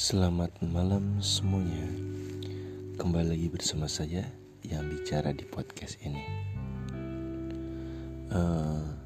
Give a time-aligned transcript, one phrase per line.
[0.00, 1.84] Selamat malam semuanya.
[2.96, 4.24] Kembali lagi bersama saya
[4.64, 6.24] Yang bicara di podcast ini.
[8.32, 8.96] Uh,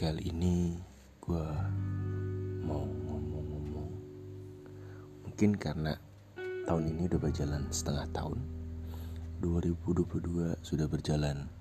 [0.00, 0.80] Kali ini
[1.20, 1.44] Gue
[2.64, 3.92] Mau ngomong-ngomong.
[5.28, 5.92] Mungkin karena
[6.64, 8.40] Tahun ini udah berjalan setengah tahun.
[9.44, 11.52] 2022 sudah berjalan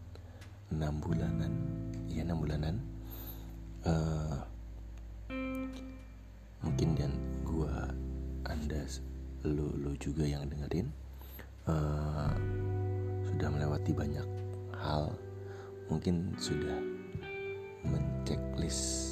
[0.72, 1.52] 6 bulanan.
[2.08, 2.80] Ya 6 bulanan.
[3.84, 4.23] Uh,
[9.43, 10.88] lu lu juga yang dengerin
[11.67, 12.31] uh,
[13.27, 14.27] sudah melewati banyak
[14.79, 15.11] hal.
[15.91, 16.79] Mungkin sudah
[17.83, 19.11] menceklis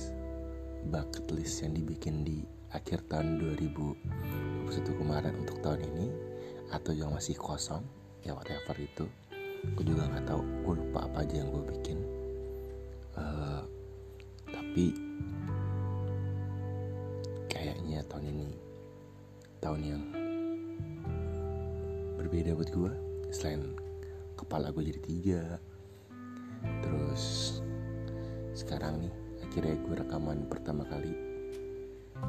[0.87, 6.07] bucket list yang dibikin di akhir tahun 2021 kemarin untuk tahun ini
[6.71, 7.83] atau yang masih kosong
[8.23, 9.05] ya whatever itu.
[9.75, 11.99] Gue juga nggak tahu gue lupa apa aja yang gue bikin.
[13.19, 13.61] Uh,
[14.47, 14.95] tapi
[17.51, 18.49] kayaknya tahun ini
[19.59, 20.20] tahun yang
[22.31, 22.91] berbeda buat gue
[23.35, 23.75] selain
[24.39, 25.43] kepala gue jadi tiga.
[26.79, 27.59] Terus
[28.55, 29.11] sekarang nih
[29.43, 31.11] akhirnya gue rekaman pertama kali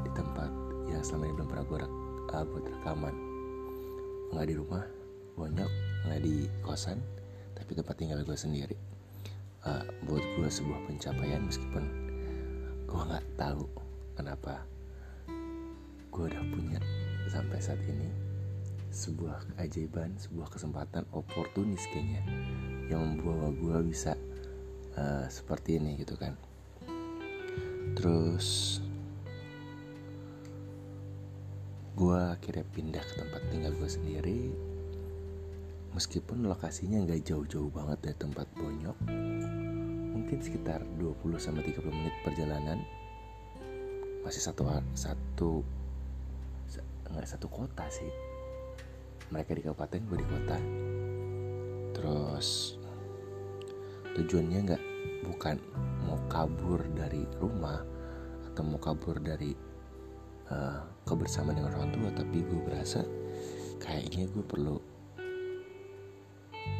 [0.03, 0.51] di tempat
[0.91, 1.93] ya selama ini belum pernah gue rek,
[2.35, 3.15] uh, buat rekaman.
[4.35, 4.83] Nggak di rumah
[5.39, 5.71] banyak
[6.03, 6.99] nggak di kosan
[7.55, 8.75] tapi tempat tinggal gue sendiri.
[9.63, 11.83] Uh, buat gue sebuah pencapaian meskipun
[12.91, 13.71] gue nggak tahu
[14.19, 14.67] kenapa
[16.11, 16.83] gue udah punya
[17.31, 18.22] sampai saat ini
[18.93, 22.21] sebuah keajaiban, sebuah kesempatan oportunis kayaknya
[22.93, 24.13] yang membawa gue bisa
[24.93, 26.37] uh, seperti ini gitu kan.
[27.97, 28.77] Terus
[31.97, 34.41] gue akhirnya pindah ke tempat tinggal gue sendiri.
[35.97, 38.97] Meskipun lokasinya nggak jauh-jauh banget dari tempat bonyok
[40.13, 42.77] mungkin sekitar 20-30 menit perjalanan.
[44.21, 45.65] Masih satu satu
[47.13, 48.32] nggak satu kota sih
[49.33, 50.57] mereka di kabupaten gue di kota.
[51.97, 52.77] Terus
[54.13, 54.83] tujuannya nggak
[55.25, 55.57] bukan
[56.05, 57.81] mau kabur dari rumah
[58.45, 59.57] atau mau kabur dari
[60.53, 63.01] uh, kebersamaan dengan orang tua tapi gue berasa
[63.81, 64.77] kayaknya gue perlu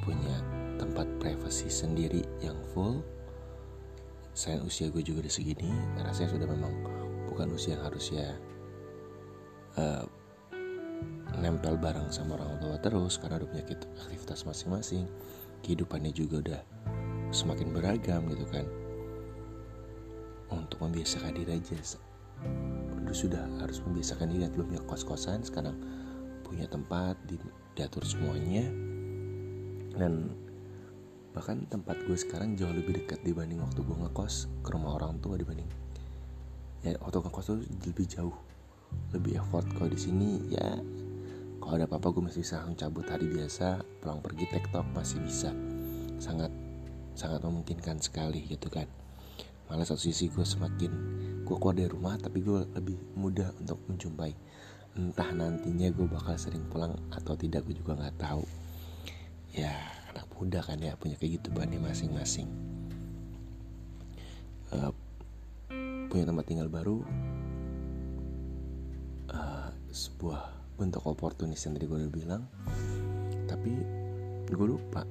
[0.06, 0.38] punya
[0.78, 3.02] tempat privasi sendiri yang full.
[4.34, 6.74] Saya usia gue juga udah segini rasanya sudah memang
[7.30, 8.30] bukan usia yang harus ya
[9.78, 10.06] uh,
[11.42, 13.66] nempel bareng sama orang tua terus karena udah punya
[14.06, 15.10] aktivitas masing-masing.
[15.64, 16.62] Kehidupannya juga udah
[17.34, 18.66] semakin beragam gitu kan.
[20.54, 21.74] Untuk membiasakan diri aja
[23.04, 25.78] udah sudah harus membiasakan diri belum punya kos-kosan sekarang
[26.46, 27.40] punya tempat di,
[27.74, 28.68] diatur semuanya.
[29.94, 30.34] Dan
[31.34, 35.40] bahkan tempat gue sekarang jauh lebih dekat dibanding waktu gue ngekos ke rumah orang tua
[35.40, 35.70] dibanding.
[36.86, 38.36] Ya waktu ngekos tuh lebih jauh
[39.14, 39.66] lebih effort.
[39.74, 40.78] Kalau di sini ya
[41.63, 45.56] kalau ada apa-apa gue masih bisa cabut hari biasa pulang pergi tiktok masih bisa.
[46.19, 46.51] Sangat
[47.16, 48.84] sangat memungkinkan sekali gitu kan.
[49.72, 50.91] Malah satu sisi gue semakin
[51.47, 54.35] gue keluar dari rumah tapi gue lebih mudah untuk menjumpai.
[55.00, 58.44] Entah nantinya gue bakal sering pulang atau tidak gue juga nggak tahu.
[59.56, 59.72] Ya
[60.12, 62.51] anak muda kan ya punya kayak gitu kehidupannya masing-masing.
[64.75, 64.91] Uh,
[66.12, 67.07] punya tempat tinggal baru
[69.31, 72.44] uh, sebuah bentuk oportunis yang tadi gue udah bilang
[73.46, 73.74] tapi
[74.54, 75.06] gue lupa.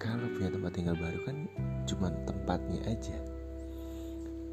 [0.00, 1.36] Kalau punya tempat tinggal baru kan
[1.88, 3.16] cuma tempatnya aja.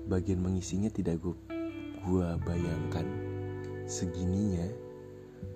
[0.08, 1.36] Bagian mengisinya tidak gue
[2.02, 3.06] gue bayangkan
[3.86, 4.66] segininya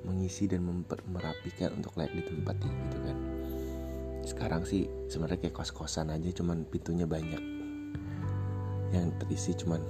[0.05, 0.61] mengisi dan
[1.09, 3.17] merapikan untuk layak di tempat gitu kan.
[4.25, 7.41] Sekarang sih sebenarnya kayak kos-kosan aja cuman pintunya banyak.
[8.93, 9.81] Yang terisi cuman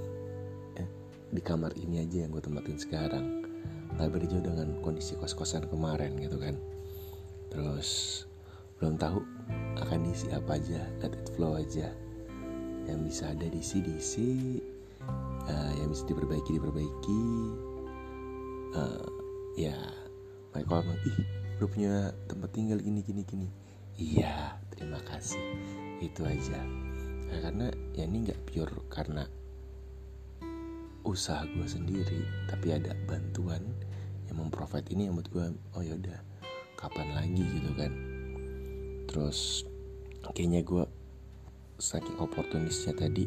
[0.80, 0.88] eh,
[1.32, 3.45] di kamar ini aja yang gue tempatin sekarang
[3.96, 6.56] nggak beda jauh dengan kondisi kos-kosan kemarin gitu kan.
[7.48, 8.22] Terus
[8.76, 9.24] belum tahu
[9.80, 11.88] akan diisi apa aja let it flow aja.
[12.86, 14.30] Yang bisa ada diisi diisi.
[15.46, 17.22] Uh, yang bisa diperbaiki diperbaiki.
[18.76, 19.08] Uh,
[19.56, 19.76] ya
[20.52, 21.18] mereka kalau ih
[21.56, 23.48] lu punya tempat tinggal gini gini gini.
[23.96, 25.40] Iya terima kasih.
[26.04, 26.60] Itu aja.
[27.26, 27.66] Nah, karena
[27.96, 29.24] ya ini nggak pure karena
[31.06, 33.62] usaha gue sendiri tapi ada bantuan
[34.26, 35.46] yang memprovide ini yang buat gue
[35.78, 36.18] oh ya udah
[36.76, 37.92] kapan lagi gitu kan.
[39.06, 39.62] Terus
[40.34, 40.84] kayaknya gue
[41.78, 43.24] saking oportunisnya tadi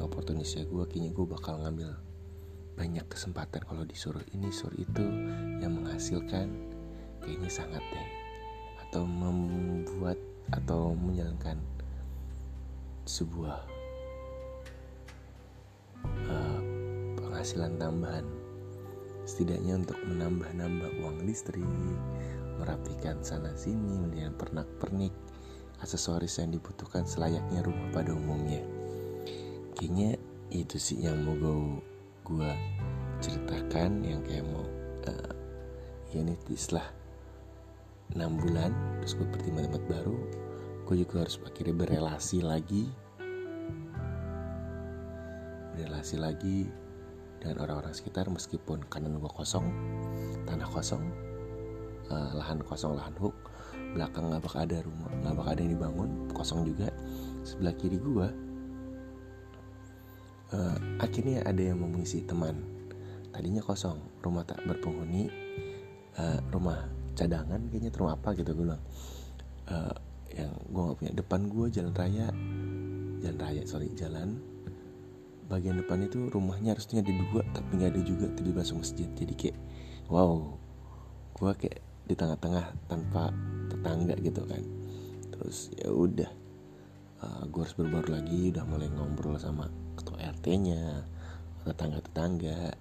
[0.00, 1.90] saking oportunisnya gue kayaknya gue bakal ngambil
[2.78, 5.04] banyak kesempatan kalau disuruh ini suruh itu
[5.60, 6.48] yang menghasilkan
[7.20, 8.08] kayaknya sangat deh.
[8.86, 10.16] Atau membuat
[10.54, 11.58] atau menjalankan
[13.06, 13.58] sebuah
[16.30, 16.60] uh,
[17.18, 18.26] penghasilan tambahan.
[19.26, 21.62] Setidaknya untuk menambah-nambah uang listrik
[22.60, 25.14] merapikan sana sini melihat pernak-pernik
[25.80, 28.60] aksesoris yang dibutuhkan selayaknya rumah pada umumnya.
[29.78, 30.20] Kayaknya
[30.52, 31.56] itu sih yang mau gue
[32.26, 32.52] gue
[33.22, 34.66] ceritakan yang kayak mau
[35.08, 35.32] uh,
[36.12, 36.20] ya
[36.52, 36.99] setelah
[38.14, 38.70] 6 bulan
[39.00, 40.18] terus gue bertimbang tempat baru
[40.90, 42.90] gue juga harus akhirnya berelasi lagi.
[45.78, 46.66] Berelasi lagi
[47.38, 49.70] dengan orang-orang sekitar meskipun kanan gue kosong
[50.50, 51.14] tanah kosong
[52.10, 53.38] uh, lahan kosong lahan hook
[53.94, 56.90] belakang nggak bakal ada rumah nggak bakal ada yang dibangun kosong juga.
[57.46, 58.26] Sebelah kiri gue
[60.58, 62.66] uh, akhirnya ada yang mengisi teman.
[63.30, 65.30] Tadinya kosong rumah tak berpenghuni
[66.18, 66.82] uh, rumah
[67.16, 68.82] cadangan kayaknya rumah apa gitu gue bilang
[69.70, 69.96] uh,
[70.30, 72.28] yang gue nggak punya depan gue jalan raya
[73.20, 74.38] jalan raya sorry jalan
[75.50, 79.08] bagian depan itu rumahnya harusnya ada dua tapi nggak ada juga tiba masuk masjid.
[79.18, 79.58] Jadi kayak
[80.06, 80.54] wow
[81.34, 83.34] gue kayak di tengah-tengah tanpa
[83.66, 84.62] tetangga gitu kan.
[85.34, 86.30] Terus ya udah
[87.26, 89.66] uh, eh, gue harus berbaur lagi udah mulai ngobrol sama
[89.98, 91.02] ketua RT-nya
[91.66, 92.79] tetangga-tetangga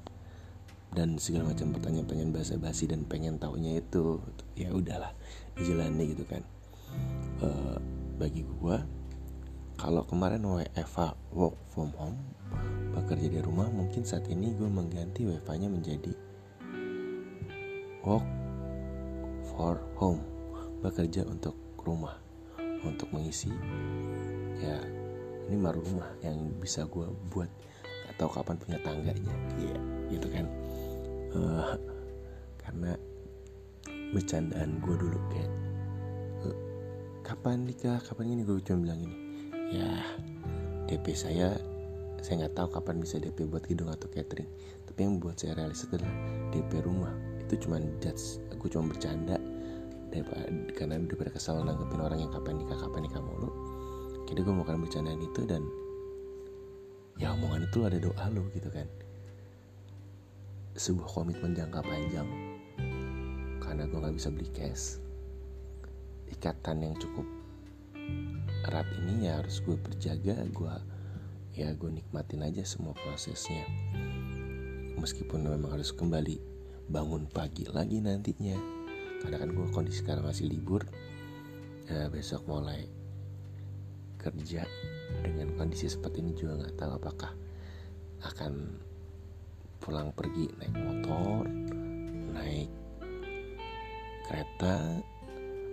[0.93, 4.17] dan segala macam pertanyaan-pertanyaan basa-basi dan pengen taunya itu
[4.57, 5.13] ya udahlah
[5.53, 6.41] dijalani gitu kan.
[7.39, 7.77] Uh,
[8.17, 8.83] bagi gua
[9.79, 12.19] kalau kemarin WFA work from home
[12.91, 16.11] bekerja di rumah mungkin saat ini gue mengganti WFA nya menjadi
[18.03, 18.27] work
[19.55, 20.19] for home
[20.83, 22.19] bekerja untuk rumah
[22.83, 23.51] untuk mengisi
[24.59, 24.83] ya
[25.47, 27.47] ini baru rumah yang bisa gue buat
[28.11, 29.79] atau kapan punya tangganya ya
[30.11, 30.43] gitu kan
[31.35, 31.75] uh,
[32.61, 32.95] karena
[34.13, 35.51] bercandaan gue dulu kayak
[36.45, 36.57] uh,
[37.21, 38.01] kapan nikah?
[38.01, 38.41] Kapan ini?
[38.45, 39.17] Gue cuma bilang ini
[39.69, 39.89] ya
[40.89, 41.53] DP saya
[42.19, 44.49] saya nggak tahu kapan bisa DP buat hidung atau catering.
[44.89, 46.11] Tapi yang buat saya realis adalah
[46.51, 47.13] DP rumah.
[47.39, 48.41] Itu cuma judge.
[48.53, 49.39] Aku cuma bercanda.
[50.09, 53.49] Daripada karena daripada kesal nanggepin orang yang kapan nikah kapan nikah mulu.
[54.25, 55.61] Jadi gue mau kan bercandaan itu dan
[57.19, 58.87] ya omongan itu ada doa lo gitu kan
[60.79, 62.29] sebuah komitmen jangka panjang.
[63.59, 64.95] Karena gue nggak bisa beli cash.
[66.31, 67.27] Ikatan yang cukup
[68.63, 70.75] erat ini ya harus gue berjaga gue
[71.59, 73.67] ya gue nikmatin aja semua prosesnya.
[74.95, 76.39] Meskipun memang harus kembali
[76.87, 78.55] bangun pagi lagi nantinya.
[79.19, 80.87] Karena kan gue kondisi sekarang masih libur.
[81.91, 82.87] Ya besok mulai
[84.15, 84.63] kerja
[85.27, 87.31] dengan kondisi seperti ini juga nggak tahu apakah
[88.23, 88.79] akan
[89.79, 91.43] pulang pergi naik motor
[92.35, 92.69] naik
[94.29, 95.01] kereta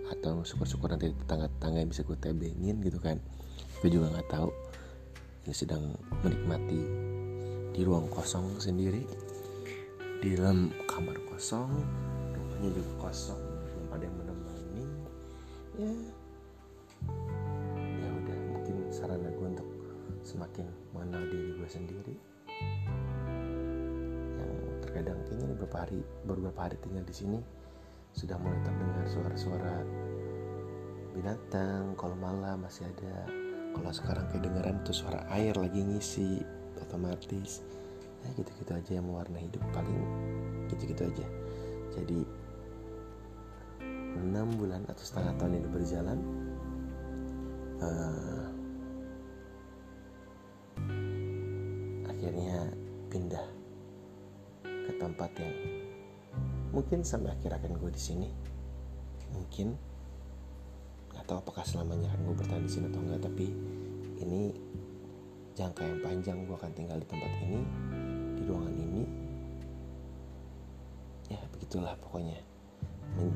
[0.07, 3.19] atau syukur-syukur nanti tetangga-tetangga yang bisa gue tebengin gitu kan.
[3.83, 4.49] Gue juga nggak tahu
[5.45, 5.93] ini sedang
[6.25, 6.81] menikmati
[7.75, 9.05] di ruang kosong sendiri
[10.23, 11.69] di dalam kamar kosong
[12.33, 14.83] rumahnya juga kosong belum ada yang menemani.
[15.77, 15.91] Ya
[18.01, 19.69] ya udah mungkin sarana gue untuk
[20.25, 20.65] semakin
[20.95, 22.15] mengenal diri gue sendiri
[24.97, 27.39] kadang kayaknya beberapa hari beberapa hari tinggal di sini
[28.17, 29.77] sudah mulai terdengar suara-suara
[31.17, 33.25] binatang kalau malam masih ada.
[33.73, 36.41] Kalau sekarang kedengaran tuh suara air lagi ngisi
[36.81, 37.65] otomatis.
[38.25, 40.01] Ya gitu-gitu aja yang mewarnai hidup paling
[40.69, 41.27] gitu-gitu aja.
[41.93, 42.21] Jadi
[44.17, 46.19] enam bulan atau setengah tahun ini berjalan
[47.81, 48.45] uh,
[52.09, 52.73] akhirnya
[53.13, 53.45] pindah
[54.97, 55.53] tempat yang
[56.73, 58.29] mungkin sampai akhir akan gue di sini.
[59.33, 59.77] Mungkin.
[61.13, 63.47] Nggak tahu apakah selamanya akan gue bertahan di sini atau enggak tapi
[64.21, 64.53] ini
[65.57, 67.59] jangka yang panjang gue akan tinggal di tempat ini
[68.37, 69.03] di ruangan ini.
[71.33, 72.37] Ya begitulah pokoknya.
[73.17, 73.33] Men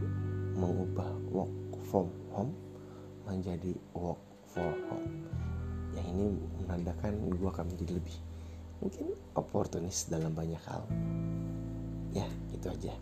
[0.53, 1.53] mengubah work
[1.89, 2.53] from home
[3.25, 5.09] menjadi work for home.
[5.97, 6.25] Yang ini
[6.61, 8.17] menandakan gue akan menjadi lebih
[8.81, 10.81] mungkin oportunis dalam banyak hal
[12.11, 12.93] ya gitu aja.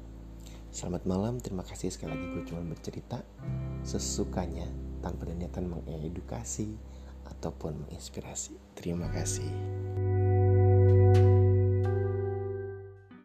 [0.70, 3.26] Selamat malam terima kasih sekali lagi gue cuma bercerita
[3.82, 4.70] sesukanya
[5.02, 6.78] tanpa niatan mengedukasi
[7.26, 8.54] ataupun menginspirasi.
[8.78, 9.50] Terima kasih